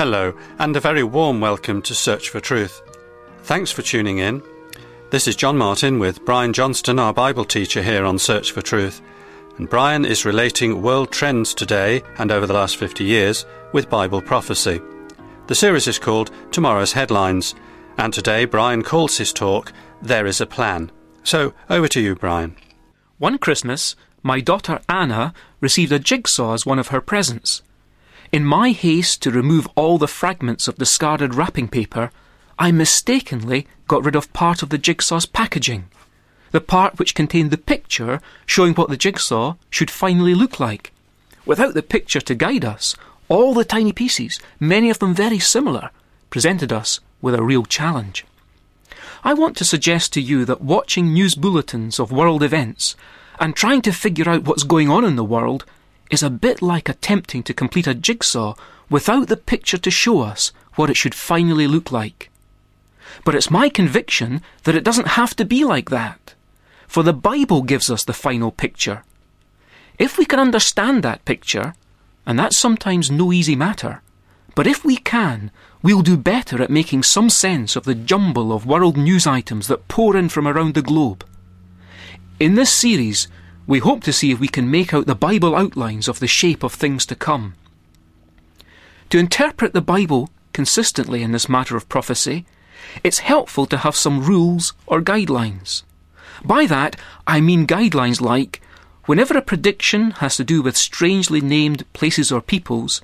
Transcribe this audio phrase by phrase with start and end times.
[0.00, 2.80] Hello, and a very warm welcome to Search for Truth.
[3.42, 4.42] Thanks for tuning in.
[5.10, 9.02] This is John Martin with Brian Johnston, our Bible teacher here on Search for Truth.
[9.58, 13.44] And Brian is relating world trends today and over the last 50 years
[13.74, 14.80] with Bible prophecy.
[15.48, 17.54] The series is called Tomorrow's Headlines,
[17.98, 20.90] and today Brian calls his talk There is a Plan.
[21.24, 22.56] So, over to you, Brian.
[23.18, 27.60] One Christmas, my daughter Anna received a jigsaw as one of her presents.
[28.32, 32.12] In my haste to remove all the fragments of discarded wrapping paper,
[32.60, 35.88] I mistakenly got rid of part of the jigsaw's packaging,
[36.52, 40.92] the part which contained the picture showing what the jigsaw should finally look like.
[41.44, 42.94] Without the picture to guide us,
[43.28, 45.90] all the tiny pieces, many of them very similar,
[46.30, 48.24] presented us with a real challenge.
[49.24, 52.94] I want to suggest to you that watching news bulletins of world events
[53.40, 55.64] and trying to figure out what's going on in the world
[56.10, 58.54] is a bit like attempting to complete a jigsaw
[58.88, 62.30] without the picture to show us what it should finally look like.
[63.24, 66.34] But it's my conviction that it doesn't have to be like that,
[66.86, 69.04] for the Bible gives us the final picture.
[69.98, 71.74] If we can understand that picture,
[72.26, 74.02] and that's sometimes no easy matter,
[74.54, 75.50] but if we can,
[75.82, 79.88] we'll do better at making some sense of the jumble of world news items that
[79.88, 81.24] pour in from around the globe.
[82.38, 83.28] In this series,
[83.70, 86.64] we hope to see if we can make out the Bible outlines of the shape
[86.64, 87.54] of things to come.
[89.10, 92.44] To interpret the Bible consistently in this matter of prophecy,
[93.04, 95.84] it's helpful to have some rules or guidelines.
[96.44, 96.96] By that,
[97.28, 98.60] I mean guidelines like
[99.06, 103.00] whenever a prediction has to do with strangely named places or peoples,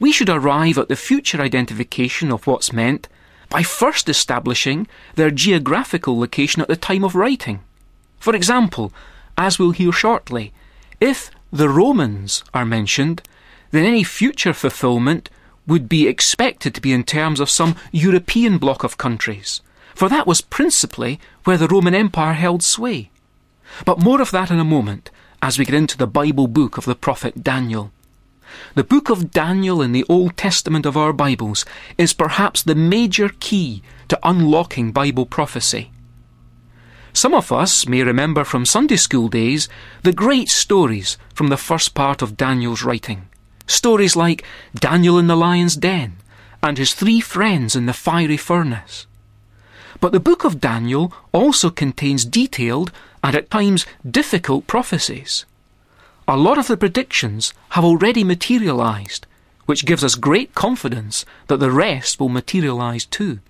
[0.00, 3.06] we should arrive at the future identification of what's meant
[3.50, 7.60] by first establishing their geographical location at the time of writing.
[8.18, 8.92] For example,
[9.38, 10.52] as we'll hear shortly,
[11.00, 13.22] if the Romans are mentioned,
[13.70, 15.30] then any future fulfillment
[15.66, 19.60] would be expected to be in terms of some European bloc of countries,
[19.94, 23.10] for that was principally where the Roman Empire held sway.
[23.84, 25.10] But more of that in a moment,
[25.40, 27.92] as we get into the Bible book of the prophet Daniel.
[28.74, 31.64] The book of Daniel in the Old Testament of our Bibles
[31.96, 35.92] is perhaps the major key to unlocking Bible prophecy.
[37.18, 39.68] Some of us may remember from Sunday school days
[40.04, 43.28] the great stories from the first part of Daniel's writing.
[43.66, 46.18] Stories like Daniel in the lion's den
[46.62, 49.08] and his three friends in the fiery furnace.
[49.98, 52.92] But the book of Daniel also contains detailed
[53.24, 55.44] and at times difficult prophecies.
[56.28, 59.26] A lot of the predictions have already materialized,
[59.66, 63.40] which gives us great confidence that the rest will materialize too.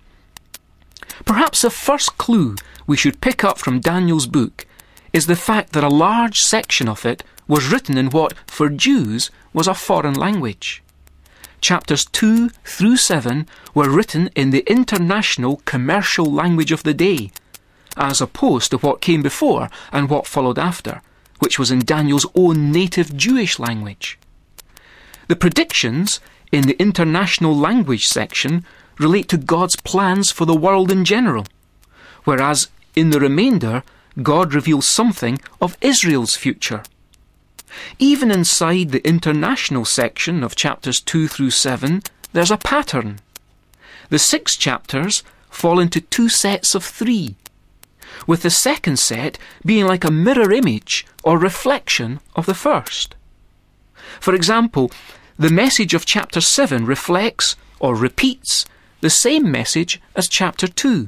[1.25, 2.55] Perhaps the first clue
[2.87, 4.65] we should pick up from Daniel's book
[5.13, 9.31] is the fact that a large section of it was written in what, for Jews,
[9.53, 10.83] was a foreign language.
[11.61, 17.31] Chapters 2 through 7 were written in the international commercial language of the day,
[17.97, 21.01] as opposed to what came before and what followed after,
[21.39, 24.17] which was in Daniel's own native Jewish language.
[25.27, 26.19] The predictions
[26.51, 28.65] in the international language section
[28.99, 31.45] relate to God's plans for the world in general,
[32.25, 33.83] whereas in the remainder,
[34.21, 36.83] God reveals something of Israel's future.
[37.97, 42.01] Even inside the international section of chapters 2 through 7,
[42.33, 43.19] there's a pattern.
[44.09, 47.35] The six chapters fall into two sets of three,
[48.27, 53.15] with the second set being like a mirror image or reflection of the first.
[54.19, 54.91] For example,
[55.37, 58.65] the message of chapter 7 reflects or repeats
[59.01, 61.07] the same message as chapter 2.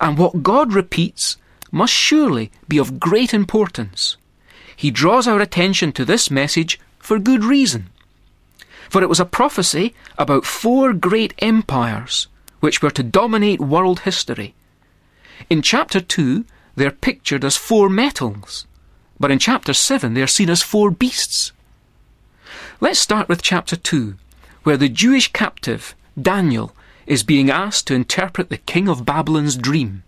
[0.00, 1.36] And what God repeats
[1.70, 4.16] must surely be of great importance.
[4.74, 7.90] He draws our attention to this message for good reason.
[8.88, 12.26] For it was a prophecy about four great empires
[12.60, 14.54] which were to dominate world history.
[15.48, 16.44] In chapter 2,
[16.76, 18.66] they're pictured as four metals,
[19.18, 21.52] but in chapter 7, they're seen as four beasts.
[22.80, 24.14] Let's start with chapter 2,
[24.62, 26.74] where the Jewish captive, Daniel,
[27.06, 30.02] is being asked to interpret the king of Babylon's dream.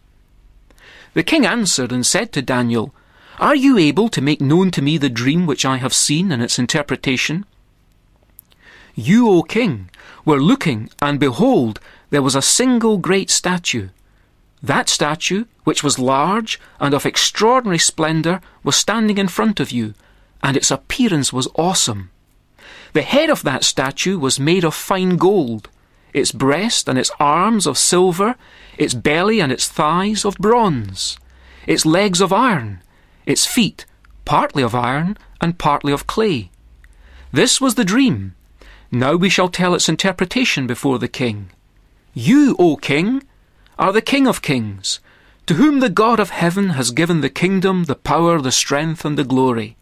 [1.15, 2.94] The king answered and said to Daniel,
[3.39, 6.43] Are you able to make known to me the dream which I have seen and
[6.43, 7.44] its interpretation?
[8.94, 9.91] You, O king,
[10.25, 11.81] were looking, and behold,
[12.11, 13.89] there was a single great statue.
[14.62, 19.94] That statue, which was large and of extraordinary splendour, was standing in front of you,
[20.43, 22.11] and its appearance was awesome.
[22.93, 25.69] The head of that statue was made of fine gold,
[26.12, 28.37] its breast and its arms of silver,
[28.79, 31.19] its belly and its thighs of bronze,
[31.67, 32.82] its legs of iron,
[33.26, 33.87] its feet
[34.25, 36.50] partly of iron and partly of clay.
[37.32, 38.35] This was the dream.
[38.91, 41.50] Now we shall tell its interpretation before the king.
[42.15, 43.23] You, O king,
[43.79, 45.00] are the king of kings,
[45.47, 49.19] to whom the God of heaven has given the kingdom, the power, the strength, and
[49.19, 49.76] the glory.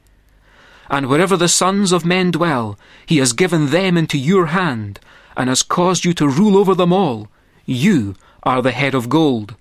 [0.89, 5.01] And wherever the sons of men dwell, he has given them into your hand,
[5.41, 7.27] and has caused you to rule over them all.
[7.65, 9.57] You are the head of gold.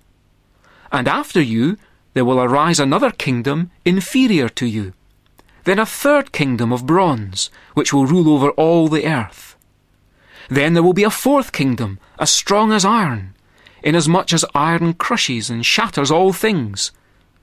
[0.92, 1.78] And after you
[2.12, 4.92] there will arise another kingdom inferior to you.
[5.64, 9.56] Then a third kingdom of bronze, which will rule over all the earth.
[10.50, 13.32] Then there will be a fourth kingdom, as strong as iron,
[13.82, 16.92] inasmuch as iron crushes and shatters all things.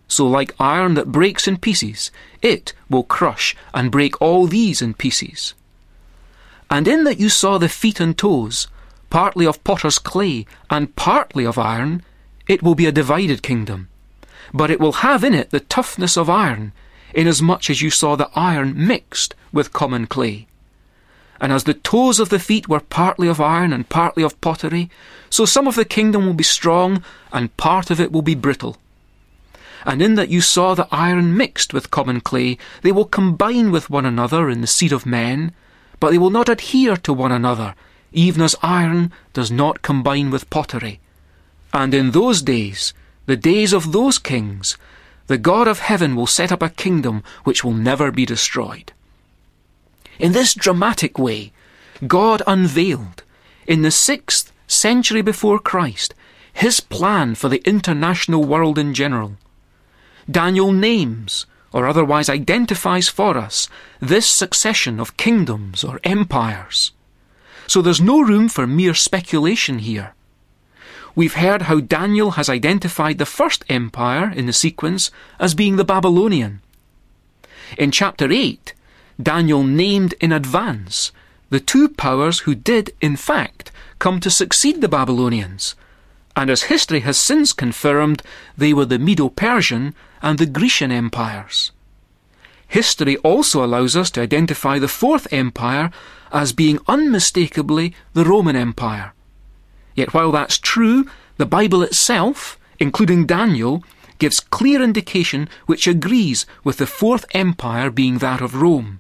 [0.07, 2.11] So, like iron that breaks in pieces,
[2.43, 5.55] it will crush and break all these in pieces.
[6.69, 8.67] And in that you saw the feet and toes,
[9.09, 12.03] partly of potter's clay and partly of iron,
[12.47, 13.89] it will be a divided kingdom.
[14.53, 16.73] But it will have in it the toughness of iron,
[17.13, 20.47] inasmuch as you saw the iron mixed with common clay.
[21.39, 24.89] And as the toes of the feet were partly of iron and partly of pottery,
[25.29, 28.77] so some of the kingdom will be strong, and part of it will be brittle.
[29.85, 33.89] And in that you saw the iron mixed with common clay, they will combine with
[33.89, 35.53] one another in the seed of men,
[35.99, 37.75] but they will not adhere to one another,
[38.11, 40.99] even as iron does not combine with pottery.
[41.73, 42.94] And in those days,
[43.25, 44.77] the days of those kings,
[45.27, 48.94] the God of heaven will set up a kingdom which will never be destroyed.
[50.19, 51.51] In this dramatic way,
[52.05, 53.23] God unveiled,
[53.67, 56.15] in the sixth century before Christ,
[56.53, 59.38] his plan for the international world in general.
[60.29, 63.67] Daniel names, or otherwise identifies for us,
[63.99, 66.91] this succession of kingdoms or empires.
[67.67, 70.13] So there's no room for mere speculation here.
[71.15, 75.83] We've heard how Daniel has identified the first empire in the sequence as being the
[75.83, 76.61] Babylonian.
[77.77, 78.73] In chapter 8,
[79.21, 81.11] Daniel named in advance
[81.49, 85.75] the two powers who did, in fact, come to succeed the Babylonians.
[86.35, 88.21] And as history has since confirmed,
[88.55, 91.71] they were the Medo Persian and the Grecian empires.
[92.67, 95.89] History also allows us to identify the fourth empire
[96.31, 99.13] as being unmistakably the Roman Empire.
[99.95, 103.83] Yet while that's true, the Bible itself, including Daniel,
[104.19, 108.99] gives clear indication which agrees with the fourth empire being that of Rome.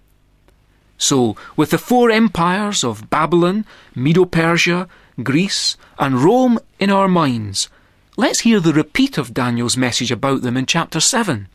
[0.97, 4.87] So, with the four empires of Babylon, Medo Persia,
[5.21, 7.69] Greece, and Rome in our minds,
[8.17, 11.47] let's hear the repeat of Daniel's message about them in chapter 7.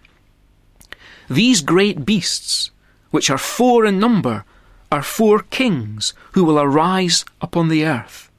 [1.28, 2.70] These great beasts,
[3.10, 4.44] which are four in number,
[4.90, 8.30] are four kings who will arise upon the earth.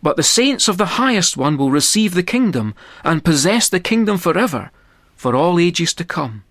[0.00, 4.16] But the saints of the highest one will receive the kingdom and possess the kingdom
[4.16, 4.70] forever,
[5.16, 6.44] for all ages to come.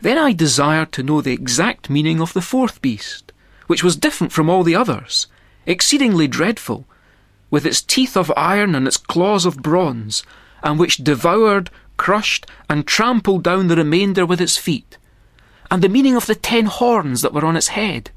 [0.00, 3.32] Then I desired to know the exact meaning of the fourth beast,
[3.66, 5.26] which was different from all the others,
[5.66, 6.86] exceedingly dreadful,
[7.50, 10.22] with its teeth of iron and its claws of bronze,
[10.62, 14.98] and which devoured, crushed, and trampled down the remainder with its feet,
[15.70, 18.10] and the meaning of the ten horns that were on its head.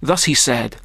[0.00, 0.76] Thus he said,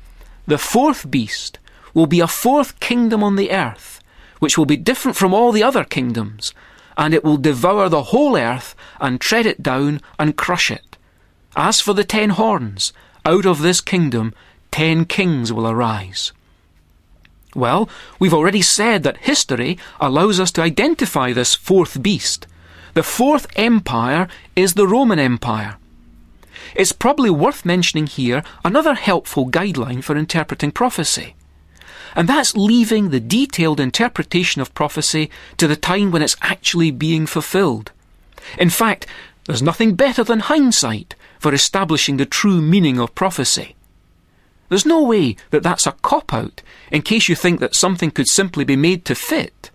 [0.48, 1.60] The fourth beast
[1.94, 4.02] will be a fourth kingdom on the earth,
[4.40, 6.54] which will be different from all the other kingdoms,
[6.98, 10.98] and it will devour the whole earth and tread it down and crush it.
[11.56, 12.92] As for the ten horns,
[13.26, 14.34] out of this kingdom
[14.72, 16.34] ten kings will arise.
[17.56, 22.46] Well, we've already said that history allows us to identify this fourth beast.
[22.94, 25.78] The fourth empire is the Roman Empire.
[26.76, 31.36] It's probably worth mentioning here another helpful guideline for interpreting prophecy
[32.16, 37.28] and that's leaving the detailed interpretation of prophecy to the time when it's actually being
[37.28, 37.92] fulfilled.
[38.58, 39.06] In fact,
[39.46, 43.76] there's nothing better than hindsight for establishing the true meaning of prophecy.
[44.70, 48.28] There's no way that that's a cop out in case you think that something could
[48.28, 49.70] simply be made to fit.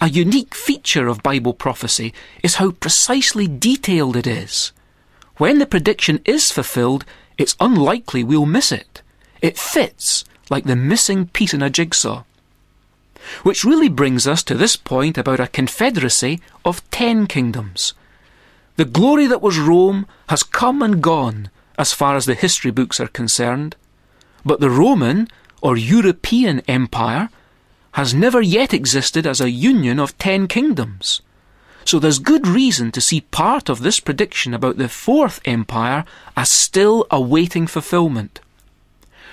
[0.00, 2.12] A unique feature of Bible prophecy
[2.42, 4.72] is how precisely detailed it is.
[5.36, 7.04] When the prediction is fulfilled,
[7.38, 9.02] it's unlikely we'll miss it.
[9.40, 12.24] It fits like the missing piece in a jigsaw.
[13.42, 17.94] Which really brings us to this point about a confederacy of ten kingdoms.
[18.76, 23.00] The glory that was Rome has come and gone as far as the history books
[23.00, 23.76] are concerned,
[24.44, 25.28] but the Roman
[25.60, 27.30] or European Empire
[27.92, 31.20] has never yet existed as a union of ten kingdoms.
[31.84, 36.04] So there's good reason to see part of this prediction about the Fourth Empire
[36.36, 38.40] as still awaiting fulfillment.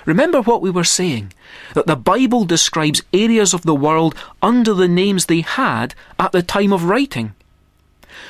[0.04, 1.32] Remember what we were saying
[1.74, 6.42] that the Bible describes areas of the world under the names they had at the
[6.42, 7.34] time of writing.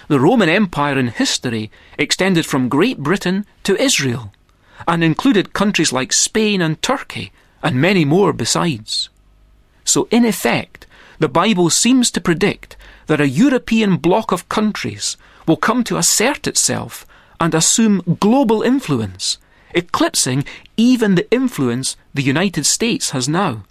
[0.09, 4.33] The Roman Empire in history extended from Great Britain to Israel,
[4.87, 7.33] and included countries like Spain and Turkey,
[7.63, 9.09] and many more besides.
[9.85, 10.87] So, in effect,
[11.19, 16.47] the Bible seems to predict that a European bloc of countries will come to assert
[16.47, 17.07] itself
[17.39, 19.39] and assume global influence,
[19.75, 20.45] eclipsing
[20.77, 23.65] even the influence the United States has now.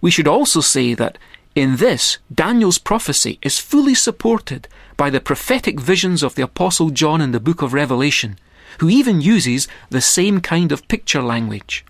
[0.00, 1.18] We should also say that
[1.54, 7.20] in this, Daniel's prophecy is fully supported by the prophetic visions of the Apostle John
[7.20, 8.38] in the book of Revelation,
[8.78, 11.84] who even uses the same kind of picture language.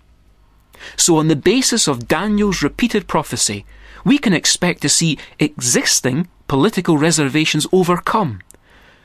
[0.95, 3.65] So, on the basis of Daniel's repeated prophecy,
[4.05, 8.41] we can expect to see existing political reservations overcome,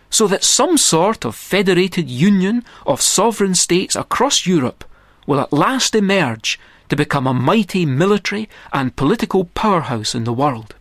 [0.09, 4.85] so that some sort of federated union of sovereign states across Europe
[5.27, 10.75] will at last emerge to become a mighty military and political powerhouse in the world.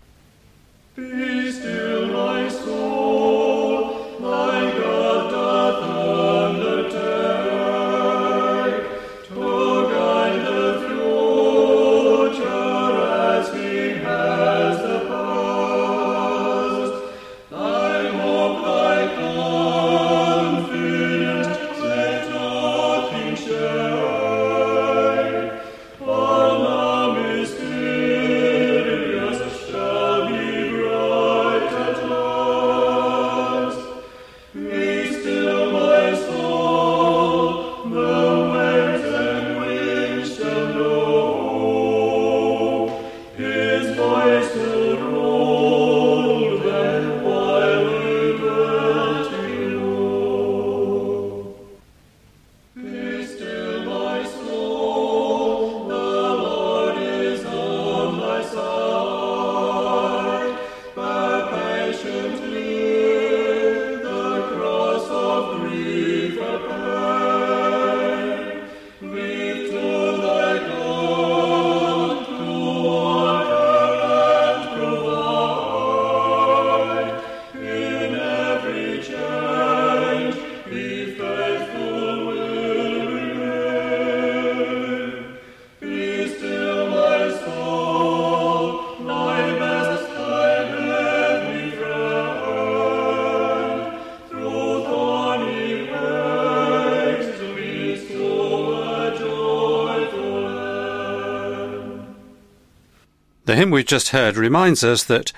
[103.63, 105.31] Hymn we just heard reminds us that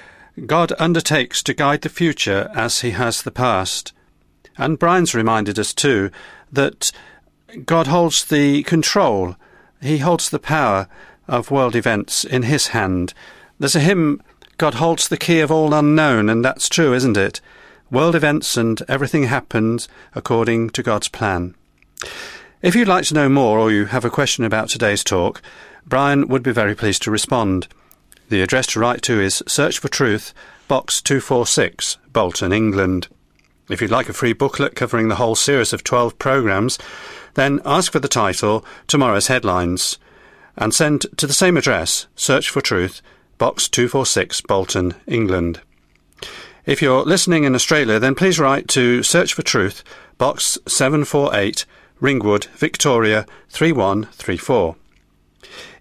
[0.47, 3.93] God undertakes to guide the future as he has the past.
[4.57, 6.09] And Brian's reminded us too
[6.51, 6.91] that
[7.65, 9.35] God holds the control,
[9.79, 10.87] he holds the power
[11.27, 13.13] of world events in his hand.
[13.59, 14.23] There's a hymn,
[14.57, 17.41] God holds the key of all unknown, and that's true, isn't it?
[17.91, 21.53] World events and everything happens according to God's plan.
[22.63, 25.43] If you'd like to know more or you have a question about today's talk,
[25.85, 27.67] Brian would be very pleased to respond.
[28.27, 30.33] The address to write to is Search for Truth,
[30.67, 33.07] Box 246, Bolton, England.
[33.69, 36.79] If you'd like a free booklet covering the whole series of 12 programmes,
[37.35, 39.99] then ask for the title Tomorrow's Headlines
[40.57, 43.03] and send to the same address, Search for Truth,
[43.37, 45.61] Box 246, Bolton, England.
[46.65, 49.83] If you're listening in Australia, then please write to Search for Truth,
[50.17, 51.65] Box 748,
[51.99, 54.75] Ringwood, Victoria 3134.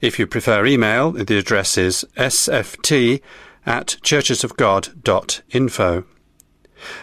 [0.00, 3.22] If you prefer email, the address is sft
[3.66, 6.04] at churchesofgod.info.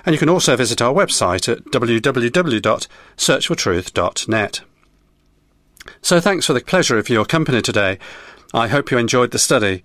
[0.06, 4.62] And you can also visit our website at www.searchfortruth.net.
[6.02, 8.00] So thanks for the pleasure of your company today.
[8.54, 9.82] I hope you enjoyed the study.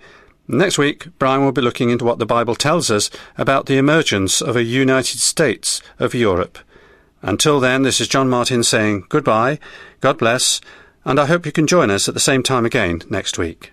[0.49, 4.40] Next week, Brian will be looking into what the Bible tells us about the emergence
[4.40, 6.59] of a United States of Europe.
[7.23, 9.59] Until then, this is John Martin saying goodbye,
[10.00, 10.61] God bless,
[11.06, 13.72] and I hope you can join us at the same time again next week.